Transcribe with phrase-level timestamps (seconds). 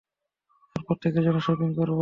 [0.75, 1.89] আর প্রত্যেকের জন্য শপিং করবো।